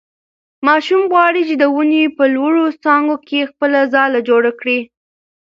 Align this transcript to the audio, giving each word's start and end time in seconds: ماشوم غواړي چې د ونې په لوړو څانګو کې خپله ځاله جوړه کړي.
ماشوم 0.67 1.01
غواړي 1.11 1.41
چې 1.49 1.55
د 1.61 1.63
ونې 1.75 2.03
په 2.17 2.23
لوړو 2.35 2.65
څانګو 2.83 3.15
کې 3.27 3.49
خپله 3.51 3.79
ځاله 3.93 4.19
جوړه 4.29 4.51
کړي. 4.59 4.79